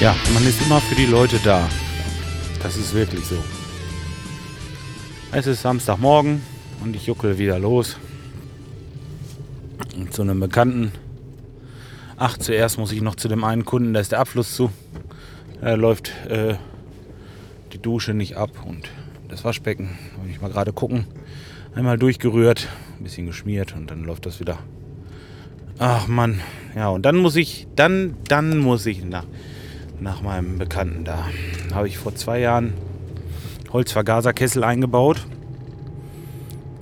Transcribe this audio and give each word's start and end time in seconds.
Ja, 0.00 0.14
man 0.34 0.46
ist 0.46 0.62
immer 0.62 0.80
für 0.80 0.94
die 0.94 1.06
Leute 1.06 1.38
da. 1.42 1.68
Das 2.62 2.76
ist 2.76 2.94
wirklich 2.94 3.24
so. 3.24 3.36
Es 5.32 5.46
ist 5.46 5.62
Samstagmorgen 5.62 6.42
und 6.82 6.96
ich 6.96 7.06
juckel 7.06 7.38
wieder 7.38 7.58
los. 7.58 7.96
Und 9.96 10.12
zu 10.12 10.22
einem 10.22 10.40
Bekannten. 10.40 10.92
Ach, 12.16 12.36
zuerst 12.38 12.78
muss 12.78 12.92
ich 12.92 13.00
noch 13.00 13.14
zu 13.14 13.28
dem 13.28 13.44
einen 13.44 13.64
Kunden, 13.64 13.94
da 13.94 14.00
ist 14.00 14.12
der 14.12 14.20
Abfluss 14.20 14.54
zu. 14.54 14.70
Da 15.60 15.74
läuft 15.74 16.12
äh, 16.28 16.54
die 17.72 17.78
Dusche 17.78 18.14
nicht 18.14 18.36
ab 18.36 18.50
und 18.64 18.88
das 19.28 19.44
Waschbecken. 19.44 19.98
Wollte 20.16 20.30
ich 20.32 20.40
mal 20.40 20.50
gerade 20.50 20.72
gucken. 20.72 21.06
Einmal 21.74 21.98
durchgerührt, 21.98 22.68
ein 22.98 23.04
bisschen 23.04 23.26
geschmiert 23.26 23.74
und 23.74 23.90
dann 23.90 24.04
läuft 24.04 24.26
das 24.26 24.40
wieder. 24.40 24.58
Ach 25.80 26.08
Mann, 26.08 26.40
ja 26.74 26.88
und 26.88 27.02
dann 27.02 27.16
muss 27.16 27.36
ich, 27.36 27.68
dann, 27.76 28.16
dann 28.26 28.58
muss 28.58 28.84
ich 28.84 29.04
nach, 29.04 29.26
nach 30.00 30.22
meinem 30.22 30.58
Bekannten 30.58 31.04
da. 31.04 31.28
Habe 31.72 31.86
ich 31.86 31.98
vor 31.98 32.16
zwei 32.16 32.40
Jahren 32.40 32.72
Holzvergaserkessel 33.72 34.64
eingebaut 34.64 35.24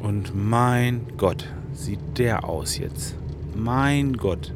und 0.00 0.34
mein 0.34 1.02
Gott, 1.18 1.46
sieht 1.74 2.00
der 2.16 2.48
aus 2.48 2.78
jetzt. 2.78 3.14
Mein 3.54 4.14
Gott. 4.14 4.54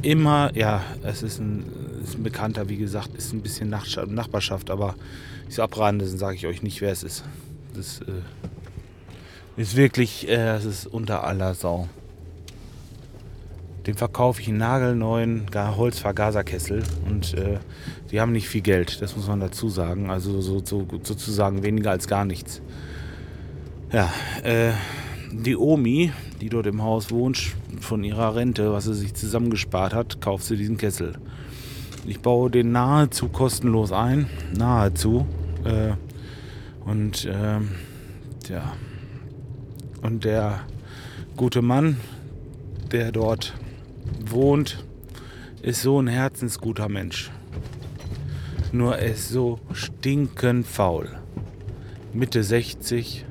Immer, 0.00 0.50
ja, 0.54 0.82
es 1.02 1.22
ist 1.22 1.40
ein, 1.40 1.64
ist 2.02 2.16
ein 2.16 2.22
Bekannter, 2.22 2.70
wie 2.70 2.78
gesagt, 2.78 3.14
ist 3.16 3.34
ein 3.34 3.42
bisschen 3.42 3.68
Nach 3.68 3.86
Nachbarschaft, 4.06 4.70
aber 4.70 4.94
ich 5.46 5.56
so 5.56 5.62
abraten, 5.62 6.00
sage 6.06 6.36
ich 6.36 6.46
euch 6.46 6.62
nicht, 6.62 6.80
wer 6.80 6.92
es 6.92 7.02
ist. 7.02 7.24
Das 7.74 8.00
äh, 8.00 8.22
ist 9.58 9.76
wirklich, 9.76 10.28
äh, 10.28 10.54
es 10.56 10.64
ist 10.64 10.86
unter 10.86 11.24
aller 11.24 11.54
Sau. 11.54 11.88
Dem 13.86 13.96
verkaufe 13.96 14.40
ich 14.40 14.48
einen 14.48 14.58
nagelneuen 14.58 15.46
Holzvergaserkessel 15.54 16.82
und 17.06 17.34
äh, 17.34 17.58
die 18.10 18.20
haben 18.20 18.32
nicht 18.32 18.48
viel 18.48 18.60
Geld, 18.60 19.02
das 19.02 19.16
muss 19.16 19.26
man 19.26 19.40
dazu 19.40 19.68
sagen. 19.68 20.10
Also 20.10 20.40
so, 20.40 20.64
so, 20.64 20.86
sozusagen 21.02 21.62
weniger 21.62 21.90
als 21.90 22.06
gar 22.06 22.24
nichts. 22.24 22.62
Ja, 23.92 24.12
äh, 24.42 24.72
die 25.32 25.56
Omi, 25.56 26.12
die 26.40 26.50
dort 26.50 26.66
im 26.66 26.82
Haus 26.82 27.10
wohnt, 27.10 27.54
von 27.80 28.04
ihrer 28.04 28.34
Rente, 28.36 28.72
was 28.72 28.84
sie 28.84 28.94
sich 28.94 29.14
zusammengespart 29.14 29.94
hat, 29.94 30.20
kauft 30.20 30.44
sie 30.44 30.56
diesen 30.56 30.76
Kessel. 30.76 31.14
Ich 32.06 32.20
baue 32.20 32.50
den 32.50 32.72
nahezu 32.72 33.28
kostenlos 33.28 33.92
ein, 33.92 34.26
nahezu. 34.56 35.26
Äh, 35.64 35.92
und 36.84 37.28
ähm, 37.30 37.70
ja, 38.48 38.72
und 40.02 40.24
der 40.24 40.60
gute 41.36 41.62
Mann, 41.62 41.96
der 42.92 43.12
dort 43.12 43.54
wohnt, 44.24 44.84
ist 45.62 45.82
so 45.82 46.00
ein 46.00 46.06
herzensguter 46.06 46.88
Mensch. 46.88 47.30
Nur 48.72 48.96
er 48.96 49.12
ist 49.12 49.28
so 49.28 49.60
stinkend 49.72 50.66
faul. 50.66 51.08
Mitte 52.12 52.42
60 52.42 53.24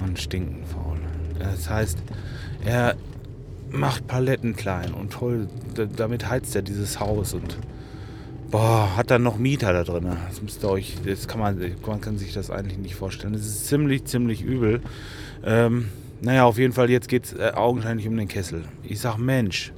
und 0.00 0.18
stinkend 0.18 0.66
faul. 0.66 0.98
Das 1.38 1.68
heißt, 1.68 1.98
er 2.64 2.96
macht 3.70 4.06
Paletten 4.06 4.54
klein 4.54 4.94
und 4.94 5.12
toll. 5.12 5.48
Damit 5.96 6.28
heizt 6.28 6.54
er 6.54 6.62
dieses 6.62 7.00
Haus 7.00 7.34
und 7.34 7.56
boah, 8.52 8.96
hat 8.96 9.10
dann 9.10 9.24
noch 9.24 9.38
Mieter 9.38 9.72
da 9.72 9.82
drin. 9.82 10.06
Das 10.28 10.40
müsst 10.40 10.62
ihr 10.62 10.70
euch, 10.70 10.94
das 11.04 11.26
kann 11.26 11.40
man, 11.40 11.58
man 11.84 12.00
kann 12.00 12.18
sich 12.18 12.32
das 12.32 12.50
eigentlich 12.50 12.78
nicht 12.78 12.94
vorstellen. 12.94 13.32
Das 13.32 13.42
ist 13.42 13.66
ziemlich, 13.66 14.04
ziemlich 14.04 14.42
übel. 14.42 14.80
Ähm, 15.44 15.88
naja, 16.20 16.44
auf 16.44 16.58
jeden 16.58 16.72
Fall, 16.72 16.88
jetzt 16.88 17.08
geht 17.08 17.24
es 17.24 17.32
äh, 17.32 17.50
augenscheinlich 17.54 18.06
um 18.06 18.16
den 18.16 18.28
Kessel. 18.28 18.64
Ich 18.84 19.00
sag, 19.00 19.16
Mensch, 19.16 19.72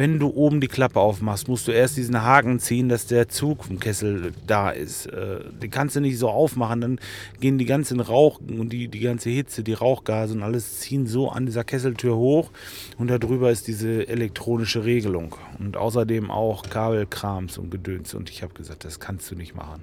wenn 0.00 0.18
du 0.18 0.28
oben 0.28 0.62
die 0.62 0.66
Klappe 0.66 0.98
aufmachst, 0.98 1.46
musst 1.46 1.68
du 1.68 1.72
erst 1.72 1.98
diesen 1.98 2.22
Haken 2.22 2.58
ziehen, 2.58 2.88
dass 2.88 3.06
der 3.06 3.28
Zug 3.28 3.64
vom 3.64 3.78
Kessel 3.78 4.32
da 4.46 4.70
ist. 4.70 5.04
Äh, 5.04 5.40
den 5.62 5.70
kannst 5.70 5.94
du 5.94 6.00
nicht 6.00 6.16
so 6.16 6.30
aufmachen, 6.30 6.80
dann 6.80 7.00
gehen 7.38 7.58
die 7.58 7.66
ganzen 7.66 8.00
Rauch 8.00 8.40
und 8.40 8.70
die, 8.70 8.88
die 8.88 9.00
ganze 9.00 9.28
Hitze, 9.28 9.62
die 9.62 9.74
Rauchgase 9.74 10.32
und 10.32 10.42
alles 10.42 10.80
ziehen 10.80 11.06
so 11.06 11.28
an 11.28 11.44
dieser 11.44 11.64
Kesseltür 11.64 12.16
hoch 12.16 12.50
und 12.96 13.10
darüber 13.10 13.50
ist 13.50 13.68
diese 13.68 14.08
elektronische 14.08 14.86
Regelung 14.86 15.36
und 15.58 15.76
außerdem 15.76 16.30
auch 16.30 16.62
Kabelkrams 16.62 17.58
und 17.58 17.70
Gedöns 17.70 18.14
und 18.14 18.30
ich 18.30 18.42
habe 18.42 18.54
gesagt, 18.54 18.86
das 18.86 19.00
kannst 19.00 19.30
du 19.30 19.34
nicht 19.34 19.54
machen. 19.54 19.82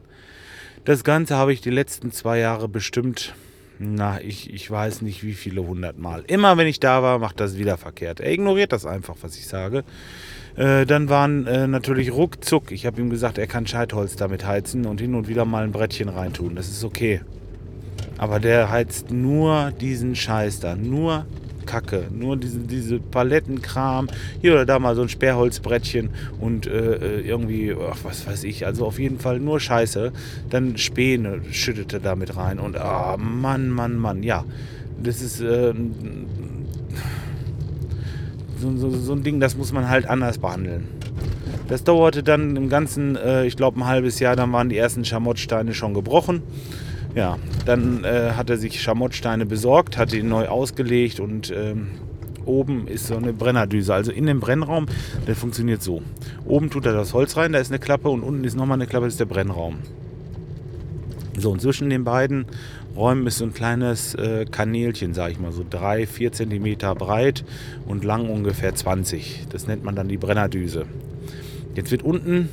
Das 0.84 1.04
Ganze 1.04 1.36
habe 1.36 1.54
ich 1.54 1.62
die 1.62 1.70
letzten 1.70 2.12
zwei 2.12 2.40
Jahre 2.40 2.68
bestimmt 2.68 3.36
na, 3.80 4.22
ich, 4.22 4.54
ich 4.54 4.70
weiß 4.70 5.02
nicht 5.02 5.24
wie 5.24 5.34
viele 5.34 5.66
hundert 5.66 5.98
Mal. 5.98 6.24
Immer 6.28 6.58
wenn 6.58 6.68
ich 6.68 6.80
da 6.80 7.04
war, 7.04 7.20
macht 7.20 7.40
das 7.40 7.58
wieder 7.58 7.78
verkehrt. 7.78 8.20
Er 8.20 8.32
ignoriert 8.32 8.72
das 8.72 8.86
einfach, 8.86 9.16
was 9.22 9.38
ich 9.38 9.48
sage. 9.48 9.84
Äh, 10.56 10.86
dann 10.86 11.10
waren 11.10 11.46
äh, 11.46 11.68
natürlich 11.68 12.12
ruckzuck. 12.12 12.72
Ich 12.72 12.86
habe 12.86 13.00
ihm 13.00 13.10
gesagt, 13.10 13.38
er 13.38 13.48
kann 13.48 13.68
Scheitholz 13.68 14.16
damit 14.16 14.46
heizen 14.46 14.86
und 14.86 15.00
hin 15.00 15.14
und 15.14 15.28
wieder 15.28 15.46
mal 15.46 15.64
ein 15.64 15.72
Brettchen 15.72 16.10
reintun. 16.10 16.56
Das 16.56 16.70
ist 16.70 16.84
okay. 16.84 17.22
Aber 18.18 18.40
der 18.40 18.72
heizt 18.72 19.12
nur 19.12 19.72
diesen 19.80 20.16
Scheiß 20.16 20.60
da. 20.60 20.76
Nur 20.76 21.26
Kacke. 21.68 22.06
Nur 22.12 22.38
diese, 22.38 22.58
diese 22.58 23.00
Palettenkram. 23.00 24.08
Hier 24.42 24.54
oder 24.54 24.66
da 24.66 24.80
mal 24.80 24.96
so 24.96 25.04
ein 25.04 25.10
Sperrholzbrettchen 25.10 26.10
und 26.40 26.66
äh, 26.66 26.96
äh, 26.96 27.22
irgendwie, 27.22 27.76
ach, 27.80 28.00
was 28.02 28.26
weiß 28.26 28.44
ich, 28.46 28.66
also 28.66 28.88
auf 28.88 28.98
jeden 28.98 29.20
Fall 29.20 29.40
nur 29.40 29.60
Scheiße. 29.60 30.12
Dann 30.50 30.78
Späne 30.78 31.42
schüttete 31.52 32.00
da 32.00 32.16
mit 32.16 32.36
rein 32.36 32.58
und 32.58 32.78
ah, 32.78 33.14
oh, 33.14 33.18
Mann, 33.18 33.70
Mann, 33.70 33.98
Mann, 33.98 34.24
ja. 34.24 34.44
Das 35.04 35.22
ist 35.22 35.42
äh, 35.42 35.76
so, 38.60 38.76
so, 38.76 38.90
so 38.90 39.14
ein 39.14 39.22
Ding, 39.22 39.40
das 39.40 39.56
muss 39.56 39.72
man 39.72 39.88
halt 39.88 40.10
anders 40.10 40.40
behandeln. 40.40 40.88
Das 41.68 41.84
dauerte 41.84 42.24
dann 42.24 42.56
im 42.56 42.70
Ganzen, 42.70 43.16
äh, 43.16 43.46
ich 43.46 43.58
glaube, 43.58 43.80
ein 43.80 43.86
halbes 43.86 44.20
Jahr, 44.20 44.36
dann 44.36 44.52
waren 44.54 44.70
die 44.70 44.78
ersten 44.78 45.04
Schamottsteine 45.04 45.74
schon 45.74 45.94
gebrochen. 45.94 46.42
Ja, 47.18 47.40
dann 47.66 48.04
äh, 48.04 48.34
hat 48.36 48.52
er 48.52 48.58
sich 48.58 48.80
Schamottsteine 48.80 49.48
besorgt, 49.48 49.98
hat 49.98 50.14
ihn 50.14 50.30
neu 50.30 50.50
ausgelegt 50.50 51.20
und 51.20 51.50
ähm, 51.50 51.88
oben 52.46 52.88
ist 52.88 53.08
so 53.08 53.18
eine 53.18 53.34
Brennerdüse. 53.34 53.92
Also 53.92 54.12
in 54.12 54.28
dem 54.28 54.40
Brennraum, 54.40 54.86
der 55.26 55.36
funktioniert 55.36 55.82
so. 55.82 56.04
Oben 56.46 56.70
tut 56.70 56.86
er 56.86 56.94
das 56.94 57.16
Holz 57.16 57.36
rein, 57.36 57.54
da 57.54 57.58
ist 57.58 57.72
eine 57.72 57.80
Klappe 57.80 58.10
und 58.10 58.22
unten 58.22 58.44
ist 58.44 58.56
nochmal 58.56 58.78
eine 58.78 58.86
Klappe, 58.86 59.08
das 59.08 59.16
ist 59.16 59.20
der 59.20 59.26
Brennraum. 59.26 59.78
So, 61.36 61.50
und 61.50 61.60
zwischen 61.60 61.90
den 61.90 62.04
beiden 62.04 62.46
Räumen 62.96 63.26
ist 63.26 63.40
so 63.40 63.46
ein 63.46 63.54
kleines 63.56 64.14
äh, 64.14 64.46
Kanälchen, 64.46 65.16
sage 65.16 65.32
ich 65.32 65.40
mal, 65.40 65.52
so 65.52 65.66
3, 65.68 66.06
4 66.06 66.32
cm 66.34 66.78
breit 67.00 67.44
und 67.88 68.04
lang 68.04 68.30
ungefähr 68.30 68.76
20. 68.76 69.48
Das 69.50 69.66
nennt 69.66 69.84
man 69.84 69.96
dann 69.96 70.08
die 70.08 70.18
Brennerdüse. 70.18 70.86
Jetzt 71.74 71.90
wird 71.90 72.04
unten 72.04 72.50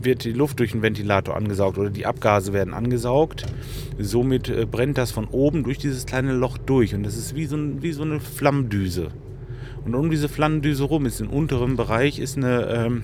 wird 0.00 0.24
die 0.24 0.32
Luft 0.32 0.58
durch 0.58 0.72
den 0.72 0.82
Ventilator 0.82 1.36
angesaugt 1.36 1.78
oder 1.78 1.90
die 1.90 2.06
Abgase 2.06 2.52
werden 2.52 2.74
angesaugt. 2.74 3.46
Somit 3.98 4.48
äh, 4.48 4.66
brennt 4.66 4.98
das 4.98 5.10
von 5.10 5.26
oben 5.26 5.64
durch 5.64 5.78
dieses 5.78 6.06
kleine 6.06 6.32
Loch 6.32 6.58
durch 6.58 6.94
und 6.94 7.02
das 7.02 7.16
ist 7.16 7.34
wie 7.34 7.46
so, 7.46 7.56
ein, 7.56 7.82
wie 7.82 7.92
so 7.92 8.02
eine 8.02 8.20
Flammdüse. 8.20 9.08
Und 9.84 9.94
um 9.94 10.10
diese 10.10 10.28
Flammdüse 10.28 10.84
rum 10.84 11.06
ist 11.06 11.20
im 11.20 11.28
unteren 11.28 11.76
Bereich 11.76 12.18
ist 12.18 12.36
eine 12.36 12.66
ähm, 12.68 13.02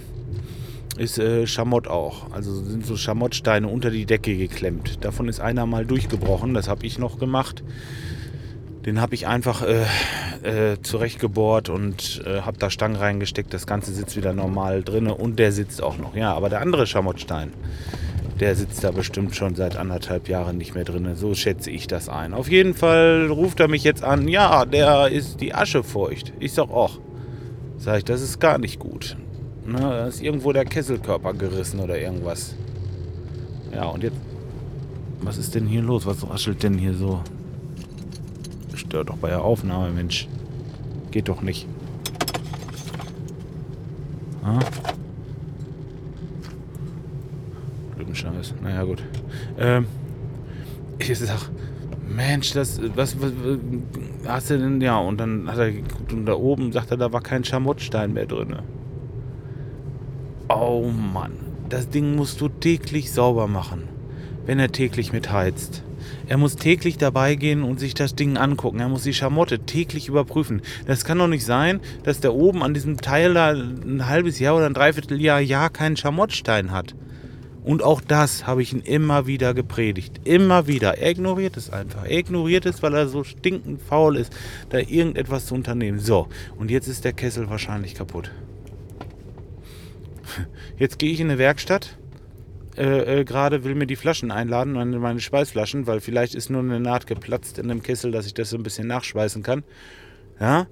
ist 0.99 1.19
äh, 1.19 1.47
Schamott 1.47 1.87
auch. 1.87 2.33
Also 2.33 2.55
sind 2.55 2.85
so 2.85 2.97
Schamottsteine 2.97 3.69
unter 3.69 3.91
die 3.91 4.05
Decke 4.05 4.37
geklemmt. 4.37 5.05
Davon 5.05 5.29
ist 5.29 5.41
einer 5.41 5.65
mal 5.65 5.87
durchgebrochen, 5.87 6.55
das 6.55 6.69
habe 6.69 6.85
ich 6.87 6.99
noch 6.99 7.19
gemacht. 7.19 7.63
Den 8.89 9.03
habe 9.03 9.15
ich 9.15 9.27
einfach 9.27 9.61
äh, 9.61 9.83
äh, 10.73 10.81
zurechtgebohrt 10.81 11.69
und 11.69 12.23
äh, 12.25 12.41
habe 12.41 12.57
da 12.57 12.71
Stangen 12.71 12.97
reingesteckt. 12.97 13.53
Das 13.53 13.67
Ganze 13.67 13.93
sitzt 13.93 14.17
wieder 14.17 14.33
normal 14.33 14.83
drin 14.83 15.09
und 15.09 15.39
der 15.39 15.53
sitzt 15.53 15.83
auch 15.83 15.99
noch. 15.99 16.17
Ja, 16.17 16.33
aber 16.33 16.49
der 16.49 16.63
andere 16.63 16.87
Schamottstein, 16.87 17.53
der 18.41 18.57
sitzt 18.57 18.83
da 18.83 18.91
bestimmt 18.91 19.37
schon 19.37 19.55
seit 19.57 19.77
anderthalb 19.77 20.27
Jahren 20.31 20.57
nicht 20.57 20.75
mehr 20.75 20.85
drin. 20.85 21.07
So 21.17 21.35
schätze 21.35 21.71
ich 21.71 21.87
das 21.87 22.09
ein. 22.09 22.33
Auf 22.33 22.51
jeden 22.51 22.73
Fall 22.73 23.27
ruft 23.31 23.61
er 23.61 23.69
mich 23.69 23.85
jetzt 23.85 24.03
an. 24.03 24.27
Ja, 24.27 24.65
der 24.65 25.09
ist 25.09 25.43
die 25.43 25.55
Asche 25.55 25.85
feucht. 25.85 26.33
Ich 26.41 26.55
sag 26.55 26.71
auch. 26.71 26.99
Sag 27.77 27.99
ich, 27.99 28.05
das 28.05 28.23
ist 28.23 28.41
gar 28.41 28.57
nicht 28.57 28.79
gut. 28.79 29.19
Ne, 29.67 29.81
da 29.81 30.07
ist 30.07 30.23
irgendwo 30.23 30.55
der 30.55 30.65
Kesselkörper 30.65 31.35
gerissen 31.35 31.81
oder 31.81 31.99
irgendwas. 31.99 32.55
Ja, 33.75 33.85
und 33.85 34.03
jetzt. 34.03 34.17
Was 35.21 35.37
ist 35.37 35.55
denn 35.55 35.67
hier 35.67 35.83
los? 35.83 36.07
Was 36.07 36.27
raschelt 36.27 36.63
denn 36.63 36.79
hier 36.79 36.95
so? 36.95 37.21
Stört 38.89 39.11
doch 39.11 39.19
bei 39.19 39.29
der 39.29 39.43
Aufnahme, 39.43 39.91
Mensch. 39.91 40.29
Geht 41.11 41.29
doch 41.29 41.43
nicht. 41.43 41.67
Ah. 44.43 44.59
Scheiß. 48.19 48.55
Naja, 48.63 48.83
gut. 48.85 49.03
Ähm, 49.59 49.87
ich 50.99 51.17
sag, 51.19 51.51
Mensch, 52.09 52.53
das, 52.53 52.81
was, 52.97 53.21
was, 53.21 53.33
was, 53.43 53.59
hast 54.27 54.51
du 54.51 54.59
denn, 54.59 54.81
ja, 54.81 54.99
und 54.99 55.19
dann 55.19 55.49
hat 55.49 55.59
er 55.59 55.71
geguckt 55.71 56.13
und 56.13 56.27
da 56.27 56.35
oben 56.35 56.73
sagt 56.73 56.91
er, 56.91 56.97
da 56.97 57.13
war 57.13 57.21
kein 57.21 57.45
Schamottstein 57.45 58.13
mehr 58.13 58.27
drin. 58.27 58.57
Oh 60.49 60.91
Mann, 60.91 61.33
das 61.69 61.89
Ding 61.91 62.17
musst 62.17 62.41
du 62.41 62.49
täglich 62.49 63.13
sauber 63.13 63.47
machen, 63.47 63.85
wenn 64.47 64.59
er 64.59 64.73
täglich 64.73 65.13
mit 65.13 65.31
heizt. 65.31 65.85
Er 66.27 66.37
muss 66.37 66.57
täglich 66.57 66.99
dabei 66.99 67.35
gehen 67.35 67.63
und 67.63 67.81
sich 67.81 67.95
das 67.95 68.15
Ding 68.15 68.37
angucken. 68.37 68.81
Er 68.81 68.89
muss 68.89 69.03
die 69.03 69.15
Schamotte 69.15 69.61
täglich 69.61 70.09
überprüfen. 70.09 70.63
Das 70.87 71.05
kann 71.05 71.19
doch 71.19 71.29
nicht 71.29 71.45
sein, 71.45 71.81
dass 72.03 72.21
der 72.21 72.35
oben 72.35 72.63
an 72.63 72.75
diesem 72.75 72.99
Teil 72.99 73.35
da 73.35 73.51
ein 73.51 74.07
halbes 74.07 74.39
Jahr 74.39 74.57
oder 74.57 74.67
ein 74.67 74.75
Dreivierteljahr 74.75 75.41
Jahr 75.41 75.71
keinen 75.71 75.97
Schamottstein 75.97 76.73
hat. 76.73 76.95
Und 77.69 77.83
auch 77.83 78.01
das 78.01 78.47
habe 78.47 78.63
ich 78.63 78.73
ihn 78.73 78.81
immer 78.81 79.27
wieder 79.27 79.53
gepredigt. 79.53 80.23
Immer 80.25 80.67
wieder. 80.67 80.97
Er 80.97 81.11
ignoriert 81.11 81.57
es 81.59 81.71
einfach. 81.71 82.05
Er 82.05 82.19
ignoriert 82.19 82.65
es, 82.65 82.83
weil 82.83 82.95
er 82.95 83.09
so 83.09 83.25
stinkend 83.25 83.83
faul 83.83 84.17
ist, 84.17 84.35
da 84.71 84.79
irgendetwas 84.79 85.45
zu 85.47 85.55
unternehmen. 85.55 85.99
So, 85.99 86.29
und 86.57 86.71
jetzt 86.71 86.89
ist 86.89 87.05
der 87.05 87.13
Kessel 87.13 87.51
wahrscheinlich 87.51 87.95
kaputt. 87.95 88.31
Jetzt 90.79 90.99
gehe 90.99 91.13
ich 91.13 91.21
in 91.21 91.29
eine 91.29 91.39
Werkstatt. 91.39 91.99
Äh, 92.79 93.21
äh, 93.21 93.25
Gerade 93.25 93.65
will 93.65 93.75
mir 93.75 93.87
die 93.87 93.97
Flaschen 93.97 94.31
einladen, 94.31 94.75
meine, 94.75 94.99
meine 94.99 95.21
Schweißflaschen, 95.21 95.87
weil 95.89 96.01
vielleicht 96.01 96.35
ist 96.37 96.49
nur 96.49 96.61
eine 96.61 96.79
Naht 96.79 97.07
geplatzt 97.09 97.59
in 97.59 97.69
dem 97.69 97.83
Kessel, 97.83 98.13
dass 98.13 98.27
ich 98.27 98.35
das 98.35 98.51
so 98.51 98.57
ein 98.57 98.63
bisschen 98.63 98.87
nachschweißen 98.87 99.43
kann. 99.43 99.65
Ja. 100.41 100.67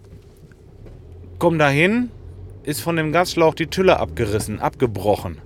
Komm 1.39 1.59
da 1.59 1.69
hin, 1.69 2.11
ist 2.63 2.81
von 2.81 2.97
dem 2.97 3.11
Gasschlauch 3.13 3.55
die 3.55 3.67
Tülle 3.67 3.99
abgerissen, 3.99 4.61
abgebrochen. 4.61 5.39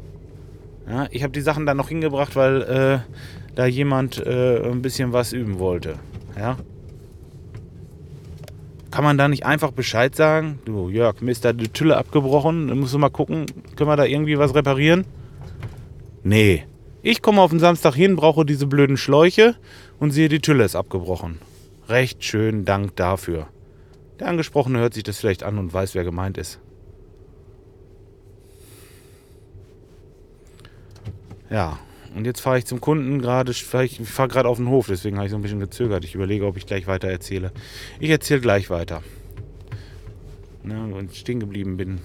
Ja, 0.86 1.06
ich 1.10 1.22
habe 1.22 1.32
die 1.32 1.40
Sachen 1.40 1.64
dann 1.64 1.78
noch 1.78 1.88
hingebracht, 1.88 2.36
weil 2.36 2.62
äh, 2.62 2.98
da 3.54 3.66
jemand 3.66 4.18
äh, 4.18 4.60
ein 4.62 4.82
bisschen 4.82 5.12
was 5.12 5.32
üben 5.32 5.58
wollte. 5.58 5.94
Ja. 6.36 6.58
Kann 8.90 9.04
man 9.04 9.16
da 9.16 9.28
nicht 9.28 9.46
einfach 9.46 9.70
Bescheid 9.70 10.14
sagen? 10.14 10.58
Du, 10.64 10.90
Jörg, 10.90 11.20
mir 11.22 11.30
ist 11.30 11.44
da 11.44 11.52
die 11.52 11.68
Tülle 11.68 11.96
abgebrochen. 11.96 12.68
Dann 12.68 12.78
musst 12.78 12.92
du 12.92 12.98
mal 12.98 13.08
gucken, 13.08 13.46
können 13.76 13.88
wir 13.88 13.96
da 13.96 14.04
irgendwie 14.04 14.36
was 14.36 14.54
reparieren? 14.54 15.04
Nee. 16.22 16.66
Ich 17.02 17.22
komme 17.22 17.40
auf 17.40 17.50
den 17.50 17.60
Samstag 17.60 17.94
hin, 17.94 18.16
brauche 18.16 18.44
diese 18.44 18.66
blöden 18.66 18.96
Schläuche 18.96 19.56
und 19.98 20.10
sehe, 20.10 20.28
die 20.28 20.40
Tülle 20.40 20.64
ist 20.64 20.76
abgebrochen. 20.76 21.38
Recht 21.88 22.24
schön, 22.24 22.64
Dank 22.64 22.94
dafür. 22.96 23.48
Der 24.18 24.28
Angesprochene 24.28 24.78
hört 24.78 24.92
sich 24.94 25.02
das 25.02 25.18
vielleicht 25.18 25.42
an 25.42 25.58
und 25.58 25.72
weiß, 25.72 25.94
wer 25.94 26.04
gemeint 26.04 26.36
ist. 26.36 26.60
Ja, 31.48 31.78
und 32.14 32.26
jetzt 32.26 32.40
fahre 32.40 32.58
ich 32.58 32.66
zum 32.66 32.80
Kunden 32.80 33.20
gerade, 33.20 33.50
ich 33.50 33.64
fahre 33.64 34.28
gerade 34.28 34.48
auf 34.48 34.58
den 34.58 34.68
Hof, 34.68 34.88
deswegen 34.88 35.16
habe 35.16 35.26
ich 35.26 35.30
so 35.30 35.36
ein 35.36 35.42
bisschen 35.42 35.58
gezögert. 35.58 36.04
Ich 36.04 36.14
überlege, 36.14 36.46
ob 36.46 36.56
ich 36.56 36.66
gleich 36.66 36.86
weiter 36.86 37.08
erzähle. 37.08 37.50
Ich 37.98 38.10
erzähle 38.10 38.40
gleich 38.40 38.68
weiter. 38.68 39.02
Wenn 40.62 41.08
ich 41.10 41.18
stehen 41.18 41.40
geblieben 41.40 41.76
bin, 41.76 42.00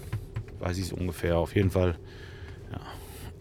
weiß 0.60 0.78
ich 0.78 0.86
es 0.86 0.94
ungefähr. 0.94 1.38
Auf 1.38 1.54
jeden 1.54 1.70
Fall, 1.70 1.98
ja, 2.72 2.80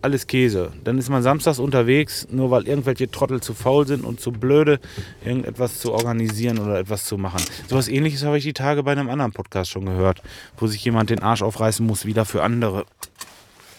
alles 0.05 0.27
Käse. 0.27 0.71
Dann 0.85 0.99
ist 0.99 1.09
man 1.09 1.23
samstags 1.23 1.59
unterwegs, 1.59 2.29
nur 2.31 2.51
weil 2.51 2.69
irgendwelche 2.69 3.11
Trottel 3.11 3.41
zu 3.41 3.55
faul 3.55 3.87
sind 3.87 4.05
und 4.05 4.21
zu 4.21 4.31
blöde, 4.31 4.79
irgendetwas 5.25 5.81
zu 5.81 5.93
organisieren 5.93 6.59
oder 6.59 6.79
etwas 6.79 7.07
zu 7.07 7.17
machen. 7.19 7.43
So 7.69 7.77
was 7.77 7.89
ähnliches 7.89 8.23
habe 8.23 8.39
ich 8.39 8.45
die 8.45 8.53
Tage 8.53 8.83
bei 8.83 8.93
einem 8.93 9.09
anderen 9.09 9.33
Podcast 9.33 9.71
schon 9.71 9.87
gehört, 9.87 10.23
wo 10.59 10.67
sich 10.67 10.85
jemand 10.85 11.11
den 11.11 11.23
Arsch 11.23 11.43
aufreißen 11.43 11.85
muss, 11.85 12.05
wieder 12.05 12.25
für 12.25 12.43
andere. 12.43 12.85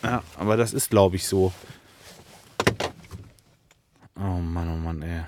Ja, 0.04 0.24
aber 0.38 0.58
das 0.58 0.74
ist, 0.74 0.90
glaube 0.90 1.16
ich, 1.16 1.28
so. 1.28 1.54
Oh 4.18 4.40
Mann, 4.40 4.70
oh 4.70 4.78
Mann, 4.78 5.02
ey. 5.02 5.22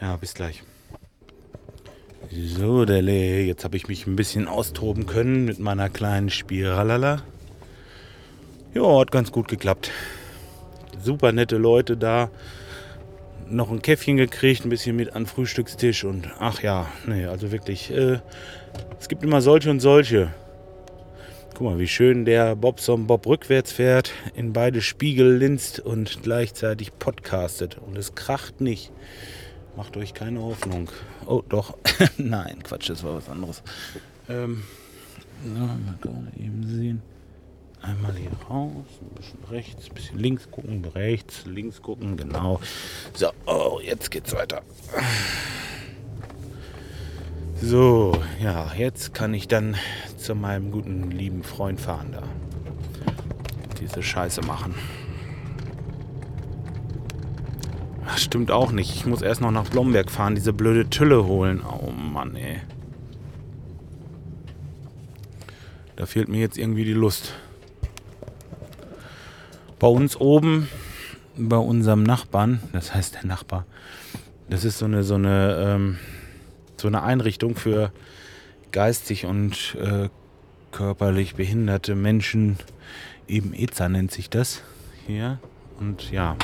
Ja, 0.00 0.16
bis 0.16 0.34
gleich. 0.34 0.62
So, 2.32 2.84
Dele, 2.84 3.42
jetzt 3.42 3.64
habe 3.64 3.76
ich 3.76 3.88
mich 3.88 4.06
ein 4.06 4.16
bisschen 4.16 4.48
austoben 4.48 5.06
können 5.06 5.44
mit 5.44 5.58
meiner 5.58 5.88
kleinen 5.88 6.30
Spiralala. 6.30 7.22
Ja, 8.72 9.00
hat 9.00 9.10
ganz 9.10 9.32
gut 9.32 9.48
geklappt. 9.48 9.90
Super 11.02 11.32
nette 11.32 11.56
Leute 11.56 11.96
da. 11.96 12.30
Noch 13.48 13.68
ein 13.68 13.82
Käffchen 13.82 14.16
gekriegt, 14.16 14.64
ein 14.64 14.68
bisschen 14.68 14.94
mit 14.94 15.12
an 15.16 15.26
Frühstückstisch 15.26 16.04
und 16.04 16.30
ach 16.38 16.62
ja, 16.62 16.86
nee, 17.04 17.24
also 17.26 17.50
wirklich, 17.50 17.90
äh, 17.90 18.20
es 19.00 19.08
gibt 19.08 19.24
immer 19.24 19.40
solche 19.40 19.70
und 19.70 19.80
solche. 19.80 20.32
Guck 21.54 21.62
mal, 21.62 21.78
wie 21.80 21.88
schön 21.88 22.24
der 22.24 22.54
Bobson 22.54 23.08
Bob 23.08 23.26
rückwärts 23.26 23.72
fährt, 23.72 24.12
in 24.36 24.52
beide 24.52 24.80
Spiegel 24.80 25.36
linst 25.36 25.80
und 25.80 26.22
gleichzeitig 26.22 26.96
podcastet. 26.96 27.76
Und 27.76 27.98
es 27.98 28.14
kracht 28.14 28.60
nicht. 28.60 28.92
Macht 29.76 29.96
euch 29.96 30.14
keine 30.14 30.40
Hoffnung. 30.42 30.90
Oh, 31.26 31.42
doch. 31.48 31.76
Nein, 32.18 32.62
Quatsch, 32.62 32.88
das 32.88 33.02
war 33.02 33.16
was 33.16 33.28
anderes. 33.28 33.64
Ähm, 34.28 34.62
na, 35.44 35.76
mal 36.04 36.32
eben 36.38 36.66
sehen. 36.68 37.02
Einmal 37.82 38.14
hier 38.14 38.30
raus, 38.48 38.84
ein 39.00 39.14
bisschen 39.14 39.44
rechts, 39.50 39.88
ein 39.88 39.94
bisschen 39.94 40.18
links 40.18 40.50
gucken, 40.50 40.84
rechts, 40.84 41.46
links 41.46 41.80
gucken, 41.80 42.16
genau. 42.16 42.60
So, 43.14 43.30
oh, 43.46 43.80
jetzt 43.82 44.10
geht's 44.10 44.34
weiter. 44.34 44.62
So, 47.62 48.12
ja, 48.42 48.72
jetzt 48.76 49.14
kann 49.14 49.32
ich 49.32 49.48
dann 49.48 49.76
zu 50.16 50.34
meinem 50.34 50.70
guten 50.70 51.10
lieben 51.10 51.42
Freund 51.42 51.80
fahren 51.80 52.12
da. 52.12 52.22
Diese 53.80 54.02
Scheiße 54.02 54.42
machen. 54.42 54.74
Ach, 58.06 58.18
stimmt 58.18 58.50
auch 58.50 58.72
nicht. 58.72 58.94
Ich 58.94 59.06
muss 59.06 59.22
erst 59.22 59.40
noch 59.40 59.50
nach 59.50 59.68
Blomberg 59.68 60.10
fahren, 60.10 60.34
diese 60.34 60.52
blöde 60.52 60.90
Tülle 60.90 61.26
holen. 61.26 61.62
Oh 61.62 61.90
Mann, 61.90 62.36
ey. 62.36 62.60
Da 65.96 66.06
fehlt 66.06 66.28
mir 66.28 66.40
jetzt 66.40 66.58
irgendwie 66.58 66.84
die 66.84 66.92
Lust. 66.92 67.34
Bei 69.80 69.88
uns 69.88 70.16
oben, 70.16 70.68
bei 71.38 71.56
unserem 71.56 72.02
Nachbarn, 72.02 72.60
das 72.72 72.94
heißt 72.94 73.14
der 73.14 73.24
Nachbar, 73.24 73.64
das 74.50 74.64
ist 74.64 74.78
so 74.78 74.84
eine, 74.84 75.02
so 75.04 75.14
eine, 75.14 75.56
ähm, 75.58 75.98
so 76.76 76.86
eine 76.86 77.02
Einrichtung 77.02 77.56
für 77.56 77.90
geistig 78.72 79.24
und 79.24 79.76
äh, 79.80 80.10
körperlich 80.70 81.34
behinderte 81.34 81.94
Menschen. 81.94 82.58
Eben 83.26 83.54
EZA 83.54 83.88
nennt 83.88 84.10
sich 84.10 84.28
das 84.28 84.62
hier. 85.06 85.38
Und 85.78 86.10
ja, 86.10 86.36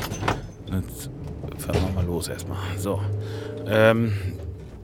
jetzt 0.73 1.11
fahren 1.59 1.83
wir 1.87 1.93
mal 1.95 2.07
los 2.07 2.29
erstmal. 2.29 2.59
So, 2.79 3.03
ähm, 3.67 4.15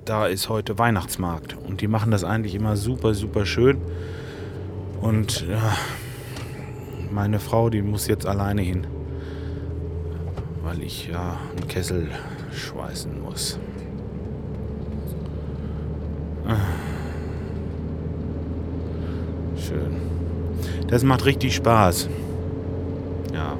da 0.04 0.26
ist 0.26 0.50
heute 0.50 0.78
Weihnachtsmarkt 0.78 1.56
und 1.56 1.80
die 1.80 1.88
machen 1.88 2.10
das 2.10 2.22
eigentlich 2.22 2.54
immer 2.54 2.76
super, 2.76 3.14
super 3.14 3.46
schön. 3.46 3.80
Und 5.00 5.48
ja, 5.48 5.74
meine 7.12 7.38
Frau, 7.38 7.70
die 7.70 7.82
muss 7.82 8.08
jetzt 8.08 8.26
alleine 8.26 8.62
hin, 8.62 8.86
weil 10.62 10.82
ich 10.82 11.08
ja 11.08 11.38
einen 11.56 11.68
Kessel 11.68 12.08
schweißen 12.52 13.20
muss. 13.22 13.58
Schön. 19.56 19.96
Das 20.88 21.04
macht 21.04 21.24
richtig 21.24 21.54
Spaß. 21.54 22.08
Ja. 23.32 23.56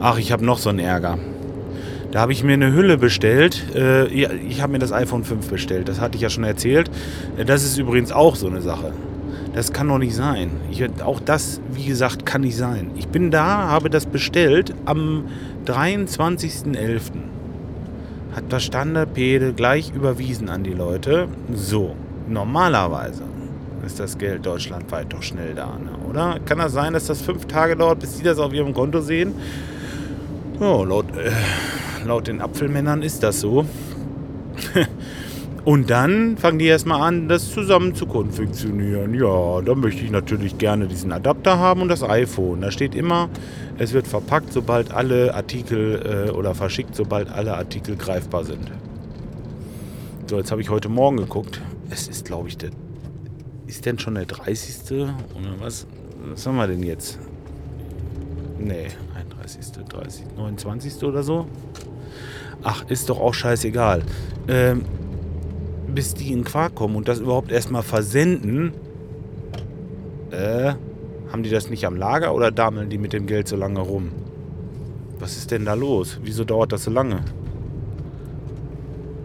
Ach, 0.00 0.18
ich 0.18 0.32
habe 0.32 0.44
noch 0.44 0.58
so 0.58 0.70
einen 0.70 0.78
Ärger. 0.78 1.18
Da 2.10 2.20
habe 2.20 2.32
ich 2.32 2.42
mir 2.44 2.54
eine 2.54 2.72
Hülle 2.72 2.98
bestellt. 2.98 3.74
Äh, 3.74 4.06
ich 4.08 4.60
habe 4.60 4.72
mir 4.72 4.78
das 4.78 4.92
iPhone 4.92 5.24
5 5.24 5.48
bestellt. 5.48 5.88
Das 5.88 6.00
hatte 6.00 6.16
ich 6.16 6.22
ja 6.22 6.30
schon 6.30 6.44
erzählt. 6.44 6.90
Äh, 7.36 7.44
das 7.44 7.64
ist 7.64 7.78
übrigens 7.78 8.12
auch 8.12 8.36
so 8.36 8.48
eine 8.48 8.60
Sache. 8.60 8.92
Das 9.54 9.72
kann 9.72 9.88
doch 9.88 9.98
nicht 9.98 10.14
sein. 10.14 10.50
Ich, 10.70 10.82
auch 11.02 11.20
das, 11.20 11.60
wie 11.72 11.84
gesagt, 11.84 12.24
kann 12.24 12.40
nicht 12.42 12.56
sein. 12.56 12.90
Ich 12.96 13.08
bin 13.08 13.30
da, 13.30 13.68
habe 13.68 13.90
das 13.90 14.06
bestellt 14.06 14.74
am 14.84 15.24
23.11. 15.66 17.00
Hat 18.34 18.44
das 18.48 18.64
Standardpede 18.64 19.52
gleich 19.52 19.92
überwiesen 19.94 20.48
an 20.48 20.64
die 20.64 20.72
Leute. 20.72 21.28
So, 21.52 21.94
normalerweise 22.28 23.24
ist 23.84 24.00
das 24.00 24.16
Geld 24.16 24.46
deutschlandweit 24.46 25.12
doch 25.12 25.22
schnell 25.22 25.54
da, 25.54 25.66
ne? 25.66 25.90
oder? 26.08 26.38
Kann 26.44 26.58
das 26.58 26.72
sein, 26.72 26.92
dass 26.92 27.06
das 27.06 27.20
fünf 27.20 27.46
Tage 27.46 27.76
dauert, 27.76 28.00
bis 28.00 28.16
sie 28.16 28.22
das 28.22 28.38
auf 28.38 28.52
ihrem 28.52 28.72
Konto 28.72 29.00
sehen? 29.00 29.34
Ja, 30.60 30.82
laut, 30.82 31.06
äh, 31.16 31.32
laut 32.06 32.28
den 32.28 32.40
Apfelmännern 32.40 33.02
ist 33.02 33.22
das 33.22 33.40
so. 33.40 33.66
Und 35.64 35.90
dann 35.90 36.36
fangen 36.38 36.58
die 36.58 36.66
erstmal 36.66 37.02
an, 37.02 37.28
das 37.28 37.52
zusammen 37.52 37.94
zu 37.94 38.06
konfektionieren. 38.06 39.14
Ja, 39.14 39.60
da 39.60 39.76
möchte 39.76 40.04
ich 40.04 40.10
natürlich 40.10 40.58
gerne 40.58 40.88
diesen 40.88 41.12
Adapter 41.12 41.58
haben 41.58 41.82
und 41.82 41.88
das 41.88 42.02
iPhone. 42.02 42.62
Da 42.62 42.72
steht 42.72 42.96
immer, 42.96 43.30
es 43.78 43.92
wird 43.92 44.08
verpackt, 44.08 44.52
sobald 44.52 44.90
alle 44.90 45.34
Artikel 45.34 46.26
äh, 46.28 46.30
oder 46.30 46.56
verschickt, 46.56 46.96
sobald 46.96 47.30
alle 47.30 47.56
Artikel 47.56 47.94
greifbar 47.94 48.44
sind. 48.44 48.72
So, 50.28 50.36
jetzt 50.36 50.50
habe 50.50 50.60
ich 50.62 50.68
heute 50.68 50.88
Morgen 50.88 51.18
geguckt. 51.18 51.60
Es 51.90 52.08
ist, 52.08 52.24
glaube 52.24 52.48
ich, 52.48 52.56
der. 52.58 52.70
Ist 53.68 53.86
denn 53.86 53.98
schon 53.98 54.16
der 54.16 54.26
30. 54.26 54.92
Oder 54.92 55.12
was? 55.60 55.86
Was 56.24 56.44
haben 56.46 56.56
wir 56.56 56.66
denn 56.66 56.82
jetzt? 56.82 57.18
Nee, 58.58 58.88
31., 59.14 59.72
30., 59.88 60.24
29. 60.36 61.04
oder 61.04 61.22
so? 61.22 61.46
Ach, 62.62 62.84
ist 62.88 63.08
doch 63.08 63.20
auch 63.20 63.34
scheißegal. 63.34 64.02
Ähm, 64.48 64.84
bis 65.94 66.14
die 66.14 66.32
in 66.32 66.44
Quark 66.44 66.74
kommen 66.74 66.96
und 66.96 67.08
das 67.08 67.20
überhaupt 67.20 67.52
erstmal 67.52 67.82
versenden, 67.82 68.72
äh, 70.30 70.72
haben 71.30 71.42
die 71.42 71.50
das 71.50 71.70
nicht 71.70 71.86
am 71.86 71.96
Lager 71.96 72.34
oder 72.34 72.50
dameln 72.50 72.90
die 72.90 72.98
mit 72.98 73.12
dem 73.12 73.26
Geld 73.26 73.48
so 73.48 73.56
lange 73.56 73.80
rum? 73.80 74.12
Was 75.18 75.36
ist 75.36 75.50
denn 75.50 75.64
da 75.64 75.74
los? 75.74 76.18
Wieso 76.22 76.44
dauert 76.44 76.72
das 76.72 76.84
so 76.84 76.90
lange? 76.90 77.24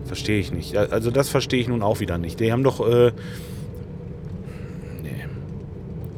Verstehe 0.05 0.39
ich 0.39 0.51
nicht. 0.51 0.77
Also 0.77 1.11
das 1.11 1.29
verstehe 1.29 1.59
ich 1.59 1.67
nun 1.67 1.83
auch 1.83 1.99
wieder 1.99 2.17
nicht. 2.17 2.39
Die 2.39 2.51
haben 2.51 2.63
doch... 2.63 2.79
Äh, 2.87 3.11
nee. 5.03 5.25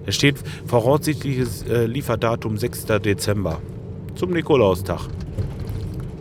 Es 0.05 0.15
steht 0.15 0.35
voraussichtliches 0.67 1.63
äh, 1.63 1.85
Lieferdatum 1.85 2.57
6. 2.57 2.85
Dezember. 3.03 3.59
Zum 4.15 4.31
Nikolaustag. 4.31 5.07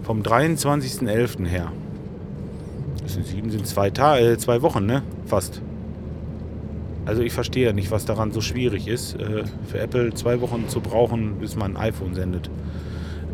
Vom 0.03 0.23
23.11. 0.23 1.47
her. 1.47 1.73
Das 3.09 3.15
sind 3.15 3.27
sieben, 3.27 3.51
sind 3.51 3.67
zwei, 3.67 3.89
Tage, 3.89 4.33
äh, 4.33 4.37
zwei 4.37 4.61
Wochen, 4.61 4.85
ne? 4.85 5.03
Fast. 5.25 5.63
Also 7.07 7.23
ich 7.23 7.33
verstehe 7.33 7.65
ja 7.65 7.73
nicht, 7.73 7.91
was 7.91 8.05
daran 8.05 8.33
so 8.33 8.43
schwierig 8.43 8.87
ist, 8.87 9.15
äh, 9.15 9.45
für 9.67 9.79
Apple 9.79 10.13
zwei 10.13 10.43
Wochen 10.43 10.69
zu 10.69 10.83
brauchen, 10.83 11.37
bis 11.39 11.57
man 11.57 11.79
ein 11.79 11.83
iPhone 11.85 12.13
sendet. 12.13 12.51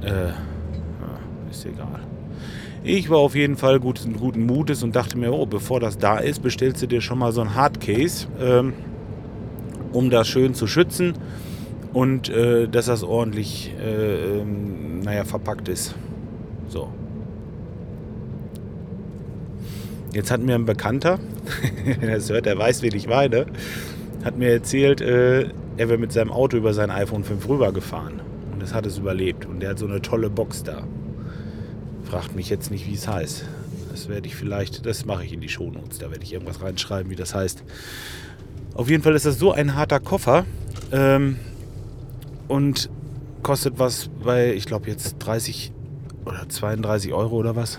Äh, 0.03 0.31
ist 1.51 1.67
egal. 1.67 1.99
Ich 2.85 3.11
war 3.11 3.19
auf 3.19 3.35
jeden 3.35 3.57
Fall 3.57 3.81
gut, 3.81 4.01
guten 4.17 4.47
Mutes 4.47 4.85
und 4.85 4.95
dachte 4.95 5.19
mir, 5.19 5.33
oh, 5.33 5.45
bevor 5.45 5.81
das 5.81 5.99
da 5.99 6.19
ist, 6.19 6.41
bestellst 6.41 6.81
du 6.81 6.87
dir 6.87 7.01
schon 7.01 7.19
mal 7.19 7.33
so 7.33 7.41
ein 7.41 7.57
Hardcase, 7.57 8.29
ähm, 8.41 8.75
um 9.93 10.09
das 10.09 10.29
schön 10.29 10.55
zu 10.55 10.69
schützen 10.69 11.15
und 11.93 12.29
äh, 12.29 12.69
dass 12.69 12.87
das 12.87 13.03
ordentlich, 13.03 13.75
äh, 13.85 14.39
ähm, 14.39 15.01
naja, 15.01 15.25
verpackt 15.25 15.69
ist. 15.69 15.97
So. 16.69 16.91
Jetzt 20.15 20.31
hat 20.31 20.41
mir 20.41 20.55
ein 20.55 20.65
Bekannter, 20.65 21.19
wenn 21.85 22.09
er 22.09 22.17
das 22.17 22.31
hört, 22.31 22.47
der 22.47 22.57
weiß, 22.57 22.83
wen 22.83 22.95
ich 22.95 23.09
meine, 23.09 23.47
hat 24.25 24.39
mir 24.39 24.51
erzählt, 24.51 25.01
äh, 25.01 25.49
er 25.77 25.89
wäre 25.89 25.99
mit 25.99 26.13
seinem 26.13 26.31
Auto 26.31 26.57
über 26.57 26.73
sein 26.73 26.93
iPhone 26.93 27.25
5 27.25 27.49
rübergefahren. 27.49 28.21
Und 28.53 28.63
das 28.63 28.73
hat 28.73 28.87
es 28.87 28.99
überlebt. 28.99 29.45
Und 29.45 29.59
der 29.59 29.71
hat 29.71 29.79
so 29.81 29.87
eine 29.87 30.01
tolle 30.01 30.31
Box 30.31 30.63
da. 30.63 30.85
Fragt 32.05 32.37
mich 32.37 32.49
jetzt 32.49 32.71
nicht, 32.71 32.87
wie 32.87 32.95
es 32.95 33.09
heißt. 33.09 33.45
Das 33.91 34.09
werde 34.09 34.29
ich 34.29 34.37
vielleicht, 34.37 34.87
das 34.87 35.05
mache 35.05 35.25
ich 35.25 35.33
in 35.33 35.41
die 35.41 35.49
Shownotes, 35.49 35.99
da 35.99 36.11
werde 36.11 36.23
ich 36.23 36.33
irgendwas 36.33 36.63
reinschreiben, 36.63 37.11
wie 37.11 37.17
das 37.17 37.35
heißt. 37.35 37.65
Auf 38.75 38.89
jeden 38.89 39.03
Fall 39.03 39.17
ist 39.17 39.27
das 39.27 39.39
so 39.39 39.53
ein 39.53 39.75
harter 39.75 40.01
Koffer 40.01 40.45
ähm, 40.93 41.37
und 42.47 42.89
kostet 43.43 43.79
was 43.79 44.11
bei, 44.23 44.53
ich 44.55 44.67
glaube 44.67 44.91
jetzt 44.91 45.17
30 45.19 45.73
oder 46.25 46.49
32 46.49 47.13
Euro 47.13 47.37
oder 47.37 47.55
was. 47.57 47.79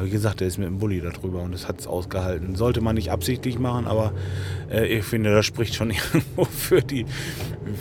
Aber 0.00 0.06
wie 0.06 0.12
gesagt, 0.12 0.40
der 0.40 0.48
ist 0.48 0.56
mit 0.56 0.66
dem 0.66 0.78
Bulli 0.78 1.02
da 1.02 1.10
drüber 1.10 1.42
und 1.42 1.52
das 1.52 1.68
hat 1.68 1.78
es 1.78 1.86
ausgehalten. 1.86 2.54
Sollte 2.54 2.80
man 2.80 2.94
nicht 2.94 3.10
absichtlich 3.10 3.58
machen, 3.58 3.86
aber 3.86 4.14
äh, 4.70 4.86
ich 4.86 5.04
finde, 5.04 5.34
das 5.34 5.44
spricht 5.44 5.74
schon 5.74 5.90
irgendwo 6.14 6.46
für 6.46 6.80
die, 6.80 7.04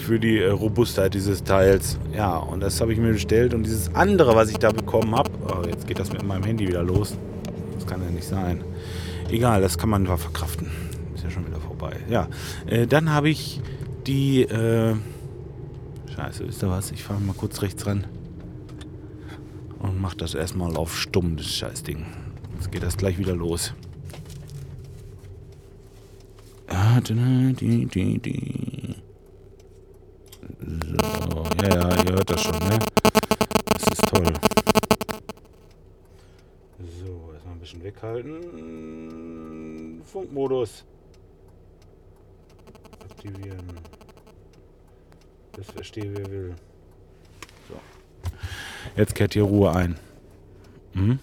für 0.06 0.20
die 0.20 0.40
äh, 0.40 0.50
Robustheit 0.50 1.14
dieses 1.14 1.46
Teils. 1.46 1.98
Ja, 2.14 2.36
und 2.36 2.60
das 2.60 2.82
habe 2.82 2.92
ich 2.92 3.00
mir 3.00 3.14
bestellt. 3.14 3.54
Und 3.54 3.64
dieses 3.64 3.96
andere, 3.96 4.36
was 4.36 4.50
ich 4.50 4.58
da 4.58 4.74
bekommen 4.74 5.16
habe, 5.16 5.32
oh, 5.48 5.66
jetzt 5.66 5.88
geht 5.88 5.98
das 5.98 6.12
mit 6.12 6.22
meinem 6.24 6.44
Handy 6.44 6.68
wieder 6.68 6.84
los. 6.84 7.18
Das 7.76 7.88
kann 7.88 8.02
ja 8.04 8.12
nicht 8.12 8.28
sein. 8.28 8.66
Egal, 9.32 9.62
das 9.62 9.78
kann 9.78 9.88
man 9.88 10.06
verkraften. 10.06 10.68
Ist 11.16 11.24
ja 11.24 11.30
schon 11.30 11.48
wieder 11.48 11.62
vorbei. 11.62 11.96
Ja, 12.10 12.28
äh, 12.66 12.86
dann 12.86 13.14
habe 13.14 13.30
ich 13.30 13.62
die. 14.08 14.42
Äh, 14.42 14.96
Scheiße, 16.18 16.46
wisst 16.46 16.64
ihr 16.64 16.70
was? 16.70 16.92
Ich 16.92 17.02
fahre 17.02 17.22
mal 17.22 17.32
kurz 17.32 17.62
rechts 17.62 17.88
ran 17.88 18.04
und 19.80 20.00
mache 20.00 20.18
das 20.18 20.34
erstmal 20.36 20.76
auf 20.78 20.98
stumm, 20.98 21.38
das 21.38 21.48
Scheißding. 21.48 22.06
Jetzt 22.56 22.72
geht 22.72 22.84
das 22.84 22.98
gleich 22.98 23.18
wieder 23.18 23.36
los. 23.36 23.74
Ah, 26.68 27.00
so, 27.04 27.14
ja, 31.64 31.68
ja, 31.68 32.04
ihr 32.04 32.12
hört 32.14 32.30
das 32.30 32.42
schon, 32.44 32.60
ne? 32.60 32.78
Das 33.74 33.84
ist 33.92 34.06
toll. 34.06 34.34
So, 36.78 37.32
erstmal 37.34 37.54
ein 37.54 37.60
bisschen 37.60 37.84
weghalten. 37.84 38.42
Funkmodus. 40.04 40.86
Aktivieren. 43.10 43.80
Das 45.54 45.68
verstehe, 45.68 46.14
wer 46.16 46.30
will. 46.30 46.56
Jetzt 48.96 49.16
kehrt 49.16 49.34
hier 49.34 49.44
Ruhe 49.44 49.74
ein. 49.76 49.96
Hm? 50.94 51.20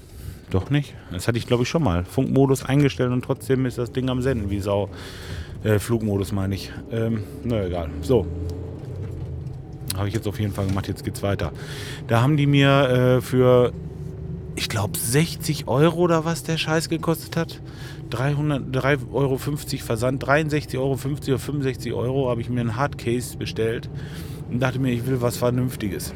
Doch 0.50 0.70
nicht? 0.70 0.94
Das 1.10 1.26
hatte 1.26 1.38
ich, 1.38 1.46
glaube 1.46 1.64
ich, 1.64 1.68
schon 1.68 1.82
mal. 1.82 2.04
Funkmodus 2.04 2.64
eingestellt 2.64 3.10
und 3.10 3.22
trotzdem 3.22 3.66
ist 3.66 3.78
das 3.78 3.92
Ding 3.92 4.08
am 4.08 4.22
Senden, 4.22 4.50
wie 4.50 4.60
Sau. 4.60 4.88
Äh, 5.64 5.78
Flugmodus 5.78 6.32
meine 6.32 6.54
ich. 6.54 6.72
Ähm, 6.92 7.24
na 7.42 7.64
egal. 7.64 7.90
So. 8.02 8.26
Habe 9.96 10.08
ich 10.08 10.14
jetzt 10.14 10.28
auf 10.28 10.38
jeden 10.38 10.52
Fall 10.52 10.66
gemacht. 10.66 10.86
Jetzt 10.88 11.04
geht's 11.04 11.22
weiter. 11.22 11.52
Da 12.06 12.22
haben 12.22 12.36
die 12.36 12.46
mir 12.46 13.16
äh, 13.16 13.20
für, 13.20 13.72
ich 14.54 14.68
glaube, 14.68 14.96
60 14.96 15.66
Euro 15.66 16.00
oder 16.00 16.24
was 16.24 16.44
der 16.44 16.58
Scheiß 16.58 16.88
gekostet 16.88 17.36
hat. 17.36 17.60
303,50 18.10 19.12
Euro 19.12 19.38
Versand, 19.38 20.24
63,50 20.24 20.78
Euro 20.78 20.92
oder 20.92 21.38
65 21.38 21.92
Euro 21.92 22.30
habe 22.30 22.40
ich 22.40 22.48
mir 22.48 22.60
ein 22.60 22.76
Hardcase 22.76 23.36
bestellt 23.36 23.90
und 24.48 24.60
dachte 24.60 24.78
mir, 24.78 24.92
ich 24.92 25.06
will 25.06 25.20
was 25.20 25.36
Vernünftiges. 25.36 26.14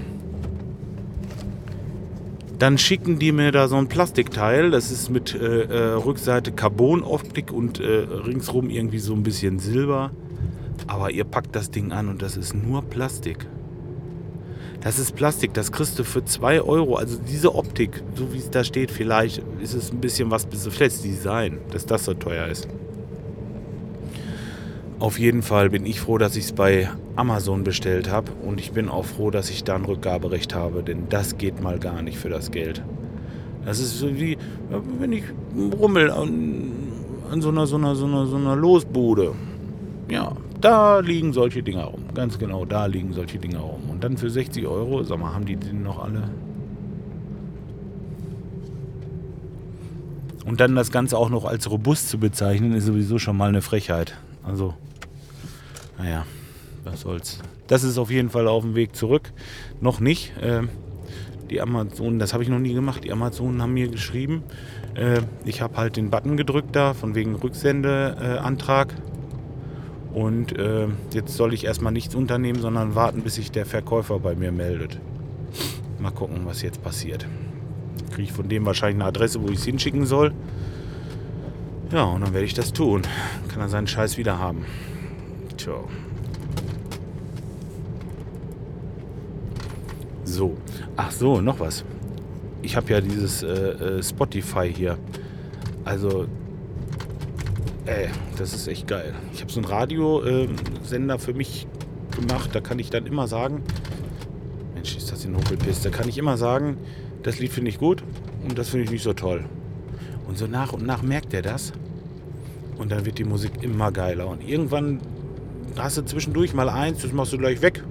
Dann 2.61 2.76
schicken 2.76 3.19
die 3.19 3.33
mir 3.33 3.52
da 3.52 3.69
so 3.69 3.76
ein 3.76 3.88
Plastikteil. 3.88 4.71
Das 4.71 4.90
ist 4.90 5.09
mit 5.09 5.35
äh, 5.35 5.62
äh, 5.62 5.93
Rückseite 5.95 6.52
Carbonoptik 6.52 7.52
und 7.52 7.81
äh, 7.81 7.87
ringsrum 7.87 8.69
irgendwie 8.69 8.99
so 8.99 9.14
ein 9.14 9.23
bisschen 9.23 9.59
Silber. 9.59 10.11
Aber 10.87 11.11
ihr 11.11 11.25
packt 11.25 11.57
das 11.57 11.71
Ding 11.71 11.90
an 11.90 12.09
und 12.09 12.21
das 12.21 12.37
ist 12.37 12.55
nur 12.55 12.83
Plastik. 12.83 13.47
Das 14.83 14.99
ist 14.99 15.17
Plastik, 15.17 15.55
das 15.55 15.73
kriegst 15.73 15.99
du 15.99 16.05
für 16.05 16.23
2 16.23 16.61
Euro. 16.61 16.97
Also 16.97 17.19
diese 17.19 17.55
Optik, 17.55 18.02
so 18.14 18.31
wie 18.35 18.38
es 18.38 18.50
da 18.50 18.62
steht, 18.62 18.90
vielleicht 18.90 19.43
ist 19.62 19.73
es 19.73 19.90
ein 19.90 20.02
bisschen 20.02 20.31
was, 20.31 20.47
vielleicht 20.69 21.02
Design, 21.02 21.61
dass 21.71 21.87
das 21.87 22.05
so 22.05 22.12
teuer 22.12 22.47
ist. 22.47 22.69
Auf 25.00 25.19
jeden 25.19 25.40
Fall 25.40 25.71
bin 25.71 25.87
ich 25.87 25.99
froh, 25.99 26.19
dass 26.19 26.37
ich 26.37 26.45
es 26.45 26.52
bei 26.52 26.90
Amazon 27.16 27.64
bestellt 27.64 28.11
habe 28.11 28.33
und 28.47 28.61
ich 28.61 28.73
bin 28.73 28.90
auch 28.90 29.07
froh, 29.07 29.30
dass 29.30 29.49
ich 29.49 29.64
da 29.64 29.75
ein 29.76 29.87
Rückgaberecht 29.87 30.54
habe, 30.54 30.83
denn 30.83 31.09
das 31.09 31.38
geht 31.38 31.62
mal 31.62 31.78
gar 31.78 32.02
nicht 32.02 32.19
für 32.19 32.28
das 32.28 32.50
Geld. 32.50 32.83
Das 33.64 33.78
ist 33.78 33.99
so 33.99 34.14
wie, 34.21 34.37
wenn 34.99 35.12
ich 35.12 35.25
rummel 35.80 36.11
an, 36.11 36.71
an 37.33 37.40
so, 37.40 37.49
einer, 37.49 37.66
so, 37.66 37.76
einer, 37.76 37.95
so, 37.95 38.04
einer, 38.04 38.26
so 38.26 38.37
einer 38.37 38.54
Losbude. 38.57 39.33
Ja, 40.11 40.33
da 40.61 40.99
liegen 40.99 41.33
solche 41.33 41.62
Dinger 41.62 41.85
rum. 41.85 42.02
Ganz 42.14 42.38
genau, 42.38 42.66
da 42.66 42.85
liegen 42.85 43.14
solche 43.14 43.38
Dinger 43.38 43.61
rum. 43.61 43.88
Und 43.88 44.04
dann 44.04 44.19
für 44.19 44.28
60 44.28 44.66
Euro, 44.66 45.02
sag 45.02 45.19
mal, 45.19 45.33
haben 45.33 45.47
die 45.47 45.57
den 45.57 45.83
noch 45.83 46.04
alle? 46.04 46.28
Und 50.45 50.61
dann 50.61 50.76
das 50.76 50.90
Ganze 50.90 51.16
auch 51.16 51.30
noch 51.30 51.47
als 51.47 51.71
robust 51.71 52.11
zu 52.11 52.19
bezeichnen, 52.19 52.75
ist 52.75 52.85
sowieso 52.85 53.19
schon 53.19 53.38
mal 53.38 53.49
eine 53.49 53.62
Frechheit. 53.62 54.19
Also, 54.42 54.75
naja, 56.00 56.25
was 56.85 57.02
soll's. 57.02 57.38
Das 57.66 57.85
ist 57.85 57.99
auf 57.99 58.11
jeden 58.11 58.30
Fall 58.30 58.49
auf 58.49 58.62
dem 58.62 58.75
Weg 58.75 58.97
zurück. 58.97 59.33
Noch 59.80 60.00
nicht. 60.00 60.37
Äh, 60.38 60.62
die 61.50 61.61
Amazonen, 61.61 62.19
das 62.19 62.33
habe 62.33 62.42
ich 62.42 62.49
noch 62.49 62.59
nie 62.59 62.73
gemacht. 62.73 63.04
Die 63.04 63.12
Amazonen 63.12 63.61
haben 63.61 63.75
mir 63.75 63.88
geschrieben. 63.88 64.42
Äh, 64.95 65.21
ich 65.45 65.61
habe 65.61 65.76
halt 65.76 65.97
den 65.97 66.11
Button 66.11 66.37
gedrückt 66.37 66.75
da, 66.75 66.95
von 66.95 67.14
wegen 67.14 67.35
Rücksendeantrag. 67.35 68.92
Äh, 68.92 70.19
und 70.19 70.59
äh, 70.59 70.88
jetzt 71.12 71.37
soll 71.37 71.52
ich 71.52 71.64
erstmal 71.64 71.92
nichts 71.92 72.14
unternehmen, 72.14 72.61
sondern 72.61 72.95
warten, 72.95 73.23
bis 73.23 73.35
sich 73.35 73.52
der 73.52 73.66
Verkäufer 73.66 74.19
bei 74.19 74.35
mir 74.35 74.52
meldet. 74.52 74.99
Mal 75.99 76.11
gucken, 76.11 76.40
was 76.45 76.62
jetzt 76.62 76.83
passiert. 76.83 77.26
Kriege 78.11 78.23
ich 78.23 78.33
von 78.33 78.49
dem 78.49 78.64
wahrscheinlich 78.64 78.97
eine 78.97 79.04
Adresse, 79.04 79.42
wo 79.42 79.49
ich 79.49 79.59
es 79.59 79.64
hinschicken 79.64 80.07
soll. 80.07 80.33
Ja, 81.92 82.04
und 82.04 82.23
dann 82.23 82.33
werde 82.33 82.47
ich 82.47 82.54
das 82.54 82.73
tun. 82.73 83.02
Kann 83.49 83.61
er 83.61 83.69
seinen 83.69 83.87
Scheiß 83.87 84.16
wieder 84.16 84.38
haben. 84.38 84.64
Tja. 85.61 85.75
So. 90.25 90.57
Ach 90.97 91.11
so, 91.11 91.43
noch 91.43 91.61
was. 91.61 91.85
Ich 92.62 92.76
habe 92.76 92.90
ja 92.90 93.02
dieses 93.02 93.43
äh, 93.43 93.49
äh, 93.49 94.02
Spotify 94.02 94.73
hier. 94.75 94.97
Also, 95.85 96.26
ey, 97.85 98.09
das 98.38 98.55
ist 98.55 98.69
echt 98.69 98.88
geil. 98.88 99.14
Ich 99.35 99.43
habe 99.43 99.52
so 99.52 99.61
einen 99.61 99.69
Radiosender 99.69 101.19
für 101.19 101.35
mich 101.35 101.67
gemacht. 102.11 102.55
Da 102.55 102.62
kann 102.62 102.79
ich 102.79 102.88
dann 102.88 103.05
immer 103.05 103.29
sagen, 103.29 103.62
Mensch, 104.75 104.97
ist 104.97 105.12
das 105.12 105.26
ein 105.26 105.37
Hochelpiss. 105.37 105.83
Da 105.83 105.90
kann 105.90 106.09
ich 106.09 106.17
immer 106.17 106.38
sagen, 106.38 106.79
das 107.23 107.38
Lied 107.38 107.52
finde 107.52 107.69
ich 107.69 107.79
gut 107.79 108.02
und 108.45 108.57
das 108.57 108.71
finde 108.71 108.85
ich 108.85 108.90
nicht 108.90 109.02
so 109.02 109.12
toll. 109.12 109.45
Und 110.26 110.38
so 110.38 110.47
nach 110.47 110.73
und 110.73 110.87
nach 110.87 111.02
merkt 111.02 111.35
er 111.35 111.43
das. 111.43 111.75
Und 112.79 112.93
dann 112.93 113.05
wird 113.05 113.19
die 113.19 113.25
Musik 113.25 113.62
immer 113.62 113.93
geiler. 113.93 114.26
Und 114.26 114.43
irgendwann 114.43 115.00
hast 115.82 115.96
du 115.96 116.02
zwischendurch 116.02 116.54
mal 116.54 116.68
eins, 116.68 117.02
das 117.02 117.12
machst 117.12 117.32
du 117.32 117.38
gleich 117.38 117.62
weg. 117.62 117.82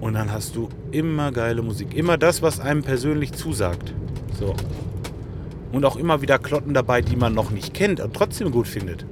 Und 0.00 0.14
dann 0.14 0.30
hast 0.30 0.54
du 0.54 0.68
immer 0.92 1.32
geile 1.32 1.62
Musik. 1.62 1.94
Immer 1.96 2.16
das, 2.18 2.40
was 2.40 2.60
einem 2.60 2.82
persönlich 2.82 3.32
zusagt. 3.32 3.92
So. 4.38 4.54
Und 5.72 5.84
auch 5.84 5.96
immer 5.96 6.22
wieder 6.22 6.38
Klotten 6.38 6.72
dabei, 6.72 7.02
die 7.02 7.16
man 7.16 7.34
noch 7.34 7.50
nicht 7.50 7.74
kennt 7.74 8.00
und 8.00 8.14
trotzdem 8.14 8.50
gut 8.52 8.68
findet. 8.68 9.04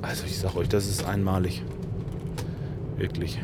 Also 0.00 0.24
ich 0.26 0.38
sag 0.38 0.56
euch, 0.56 0.68
das 0.68 0.88
ist 0.88 1.04
einmalig. 1.04 1.62
Wirklich. 2.96 3.40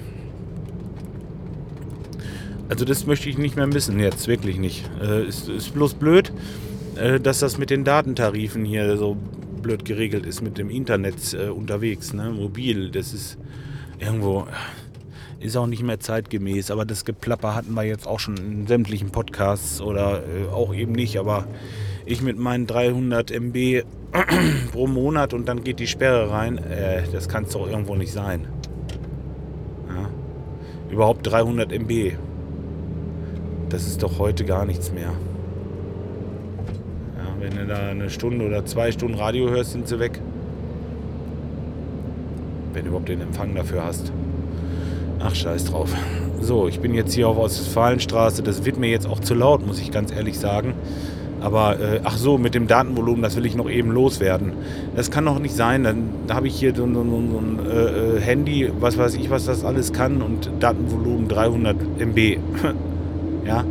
Also 2.68 2.84
das 2.84 3.06
möchte 3.06 3.28
ich 3.28 3.38
nicht 3.38 3.56
mehr 3.56 3.66
missen 3.66 3.98
jetzt, 3.98 4.28
wirklich 4.28 4.58
nicht. 4.58 4.88
Äh, 5.00 5.26
ist, 5.26 5.48
ist 5.48 5.74
bloß 5.74 5.94
blöd. 5.94 6.32
äh, 6.96 7.20
dass 7.20 7.40
das 7.40 7.58
mit 7.58 7.70
den 7.70 7.84
Datentarifen 7.84 8.64
hier 8.64 8.96
so 8.96 9.16
blöd 9.62 9.84
geregelt 9.84 10.26
ist 10.26 10.42
mit 10.42 10.58
dem 10.58 10.70
Internet 10.70 11.34
äh, 11.34 11.48
unterwegs, 11.48 12.12
ne? 12.12 12.30
mobil. 12.30 12.90
Das 12.90 13.12
ist 13.12 13.38
irgendwo 13.98 14.46
ist 15.40 15.56
auch 15.56 15.66
nicht 15.66 15.82
mehr 15.82 16.00
zeitgemäß, 16.00 16.70
aber 16.70 16.84
das 16.84 17.04
Geplapper 17.04 17.54
hatten 17.54 17.74
wir 17.74 17.84
jetzt 17.84 18.06
auch 18.06 18.18
schon 18.18 18.36
in 18.36 18.66
sämtlichen 18.66 19.10
Podcasts 19.10 19.80
oder 19.80 20.22
äh, 20.22 20.48
auch 20.52 20.74
eben 20.74 20.92
nicht, 20.92 21.18
aber 21.18 21.46
ich 22.04 22.22
mit 22.22 22.38
meinen 22.38 22.66
300 22.66 23.30
MB 23.30 23.84
pro 24.72 24.86
Monat 24.86 25.34
und 25.34 25.46
dann 25.46 25.62
geht 25.62 25.78
die 25.78 25.86
Sperre 25.86 26.30
rein, 26.30 26.58
äh, 26.58 27.02
das 27.12 27.28
kann 27.28 27.44
es 27.44 27.50
doch 27.50 27.68
irgendwo 27.68 27.96
nicht 27.96 28.12
sein. 28.12 28.46
Ja? 29.88 30.08
Überhaupt 30.90 31.26
300 31.26 31.72
MB. 31.72 32.14
Das 33.68 33.86
ist 33.86 34.02
doch 34.02 34.18
heute 34.18 34.44
gar 34.44 34.64
nichts 34.64 34.92
mehr. 34.92 35.12
Ja, 37.18 37.34
wenn 37.40 37.56
du 37.56 37.66
da 37.66 37.88
eine 37.88 38.08
Stunde 38.08 38.46
oder 38.46 38.64
zwei 38.64 38.92
Stunden 38.92 39.16
Radio 39.16 39.50
hörst, 39.50 39.72
sind 39.72 39.88
sie 39.88 39.98
weg. 39.98 40.20
Wenn 42.76 42.82
du 42.82 42.88
überhaupt 42.88 43.08
den 43.08 43.22
Empfang 43.22 43.54
dafür 43.54 43.84
hast. 43.84 44.12
Ach, 45.18 45.34
scheiß 45.34 45.64
drauf. 45.64 45.94
So, 46.42 46.68
ich 46.68 46.78
bin 46.78 46.92
jetzt 46.92 47.14
hier 47.14 47.26
auf 47.26 47.38
Ostfalenstraße. 47.38 48.42
Das 48.42 48.66
wird 48.66 48.76
mir 48.76 48.90
jetzt 48.90 49.06
auch 49.06 49.18
zu 49.18 49.32
laut, 49.32 49.66
muss 49.66 49.80
ich 49.80 49.90
ganz 49.90 50.12
ehrlich 50.12 50.38
sagen. 50.38 50.74
Aber 51.40 51.80
äh, 51.80 52.00
ach 52.04 52.18
so, 52.18 52.36
mit 52.36 52.54
dem 52.54 52.66
Datenvolumen, 52.66 53.22
das 53.22 53.34
will 53.34 53.46
ich 53.46 53.56
noch 53.56 53.70
eben 53.70 53.90
loswerden. 53.90 54.52
Das 54.94 55.10
kann 55.10 55.24
doch 55.24 55.38
nicht 55.38 55.56
sein. 55.56 55.84
Dann 55.84 56.10
habe 56.28 56.48
ich 56.48 56.56
hier 56.56 56.74
so, 56.74 56.86
so, 56.86 57.02
so 57.02 57.02
ein 57.02 57.60
äh, 57.66 58.18
äh, 58.18 58.20
Handy, 58.20 58.70
was 58.78 58.98
weiß 58.98 59.14
ich, 59.14 59.30
was 59.30 59.46
das 59.46 59.64
alles 59.64 59.94
kann 59.94 60.20
und 60.20 60.50
Datenvolumen 60.60 61.28
300 61.28 61.76
MB. 61.98 62.18
ja, 63.46 63.64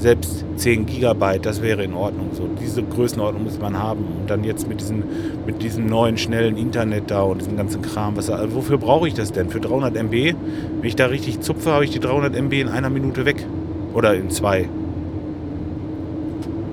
selbst 0.00 0.44
10 0.56 0.86
Gigabyte, 0.86 1.44
das 1.44 1.60
wäre 1.60 1.84
in 1.84 1.92
Ordnung. 1.92 2.30
So, 2.32 2.48
diese 2.60 2.82
Größenordnung 2.82 3.44
muss 3.44 3.58
man 3.58 3.78
haben. 3.78 4.04
Und 4.20 4.30
dann 4.30 4.44
jetzt 4.44 4.66
mit, 4.66 4.80
diesen, 4.80 5.04
mit 5.46 5.62
diesem 5.62 5.86
neuen, 5.86 6.16
schnellen 6.16 6.56
Internet 6.56 7.10
da 7.10 7.22
und 7.22 7.42
diesem 7.42 7.56
ganzen 7.56 7.82
Kram. 7.82 8.16
Was, 8.16 8.30
also 8.30 8.54
wofür 8.54 8.78
brauche 8.78 9.06
ich 9.06 9.14
das 9.14 9.30
denn? 9.32 9.50
Für 9.50 9.60
300 9.60 9.94
MB? 9.96 10.12
Wenn 10.12 10.88
ich 10.88 10.96
da 10.96 11.06
richtig 11.06 11.40
zupfe, 11.40 11.70
habe 11.70 11.84
ich 11.84 11.90
die 11.90 12.00
300 12.00 12.34
MB 12.34 12.52
in 12.54 12.68
einer 12.68 12.90
Minute 12.90 13.26
weg. 13.26 13.46
Oder 13.92 14.14
in 14.14 14.30
zwei. 14.30 14.68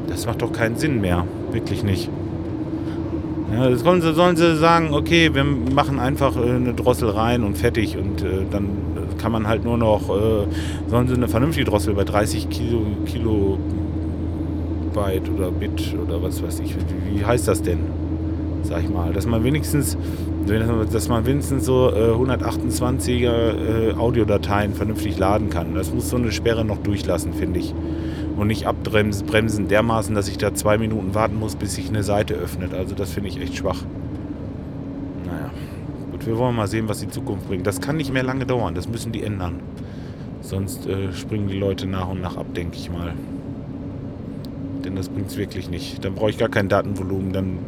Das 0.08 0.26
macht 0.26 0.42
doch 0.42 0.54
keinen 0.54 0.78
Sinn 0.78 1.02
mehr. 1.02 1.26
Wirklich 1.52 1.84
nicht. 1.84 2.10
Ja, 3.54 3.70
das 3.70 3.82
sollen 3.82 4.02
sie, 4.02 4.14
sollen 4.14 4.36
sie 4.36 4.56
sagen, 4.56 4.94
okay, 4.94 5.34
wir 5.34 5.44
machen 5.44 6.00
einfach 6.00 6.36
äh, 6.38 6.50
eine 6.50 6.74
Drossel 6.74 7.10
rein 7.10 7.44
und 7.44 7.58
fertig. 7.58 7.98
Und 7.98 8.22
äh, 8.22 8.46
dann 8.50 8.70
kann 9.18 9.32
man 9.32 9.48
halt 9.48 9.64
nur 9.64 9.78
noch, 9.78 10.10
äh, 10.10 10.48
sollen 10.88 11.08
sie 11.08 11.16
eine 11.16 11.28
vernünftige 11.28 11.66
Drossel 11.66 11.94
bei 11.94 12.04
30 12.04 12.50
Kilo, 12.50 12.82
Kilo 13.06 13.58
Byte 14.94 15.30
oder 15.36 15.52
Bit 15.52 15.96
oder 16.04 16.22
was 16.22 16.42
weiß 16.42 16.60
ich, 16.62 16.76
wie, 16.76 17.20
wie 17.20 17.26
heißt 17.26 17.48
das 17.48 17.62
denn? 17.62 17.80
Sag 18.64 18.84
ich 18.84 18.90
mal, 18.90 19.14
dass 19.14 19.26
man 19.26 19.44
wenigstens, 19.44 19.98
dass 20.92 21.08
man 21.08 21.26
wenigstens 21.26 21.66
so 21.66 21.90
äh, 21.90 22.12
128er 22.14 23.24
äh, 23.24 23.94
Audiodateien 23.94 24.74
vernünftig 24.74 25.18
laden 25.18 25.50
kann. 25.50 25.76
Das 25.76 25.94
muss 25.94 26.10
so 26.10 26.18
eine 26.18 26.32
Sperre 26.32 26.66
noch 26.66 26.80
durchlassen, 26.80 27.34
finde 27.34 27.60
ich 27.60 27.74
und 28.38 28.48
nicht 28.48 28.68
abbremsen 28.68 29.68
dermaßen, 29.68 30.14
dass 30.16 30.28
ich 30.28 30.38
da 30.38 30.54
zwei 30.54 30.78
Minuten 30.78 31.16
warten 31.16 31.38
muss, 31.40 31.56
bis 31.56 31.76
sich 31.76 31.90
eine 31.90 32.04
Seite 32.04 32.36
öffnet. 32.36 32.74
Also 32.74 32.96
das 32.96 33.12
finde 33.12 33.30
ich 33.30 33.42
echt 33.42 33.58
schwach. 33.58 33.84
Wir 36.28 36.38
wollen 36.38 36.58
mal 36.58 36.68
sehen, 36.68 36.90
was 36.90 37.00
die 37.00 37.08
Zukunft 37.08 37.48
bringt. 37.48 37.66
Das 37.66 37.80
kann 37.80 37.96
nicht 37.96 38.12
mehr 38.12 38.24
lange 38.24 38.46
dauern, 38.46 38.76
das 38.76 38.90
müssen 38.90 39.14
die 39.14 39.24
ändern. 39.24 39.62
Sonst 40.42 40.86
äh, 40.86 41.14
springen 41.14 41.48
die 41.48 41.58
Leute 41.58 41.88
nach 41.88 42.10
und 42.10 42.22
nach 42.22 42.36
ab, 42.36 42.48
denke 42.54 42.76
ich 42.76 42.92
mal. 42.92 43.14
Denn 44.84 44.98
das 44.98 45.08
bringt 45.08 45.30
es 45.30 45.38
wirklich 45.38 45.70
nicht. 45.70 46.04
Dann 46.04 46.16
brauche 46.16 46.30
ich 46.30 46.38
gar 46.38 46.50
kein 46.50 46.68
Datenvolumen. 46.68 47.32
Dann 47.32 47.60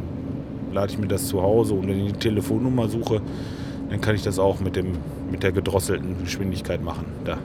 lade 0.72 0.92
ich 0.92 0.98
mir 0.98 1.08
das 1.08 1.26
zu 1.26 1.40
Hause 1.40 1.72
und 1.72 1.88
wenn 1.88 2.04
ich 2.04 2.12
die 2.12 2.18
Telefonnummer 2.18 2.88
suche, 2.88 3.22
dann 3.88 4.02
kann 4.02 4.14
ich 4.14 4.22
das 4.22 4.38
auch 4.38 4.60
mit, 4.60 4.76
dem, 4.76 4.92
mit 5.30 5.42
der 5.42 5.52
gedrosselten 5.52 6.22
Geschwindigkeit 6.22 6.84
machen. 6.84 7.06
Da. 7.24 7.38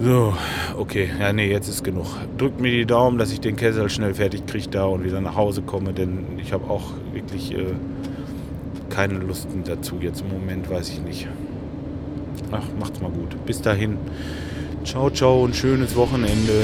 So, 0.00 0.34
okay. 0.76 1.08
Ja, 1.20 1.32
nee, 1.32 1.48
jetzt 1.48 1.68
ist 1.68 1.84
genug. 1.84 2.06
Drückt 2.36 2.60
mir 2.60 2.72
die 2.72 2.84
Daumen, 2.84 3.18
dass 3.18 3.32
ich 3.32 3.40
den 3.40 3.54
Kessel 3.54 3.88
schnell 3.90 4.14
fertig 4.14 4.44
kriege 4.46 4.68
da 4.70 4.86
und 4.86 5.04
wieder 5.04 5.20
nach 5.20 5.36
Hause 5.36 5.62
komme, 5.62 5.92
denn 5.92 6.24
ich 6.38 6.52
habe 6.52 6.68
auch 6.68 6.90
wirklich 7.12 7.54
äh, 7.54 7.74
keine 8.90 9.14
Lust 9.14 9.48
dazu 9.64 9.98
jetzt 10.00 10.22
im 10.22 10.28
Moment, 10.28 10.70
weiß 10.70 10.88
ich 10.90 11.00
nicht. 11.00 11.28
Ach, 12.50 12.64
macht's 12.78 13.00
mal 13.00 13.10
gut. 13.10 13.36
Bis 13.46 13.60
dahin. 13.60 13.98
Ciao, 14.84 15.10
ciao 15.10 15.42
und 15.44 15.56
schönes 15.56 15.96
Wochenende. 15.96 16.62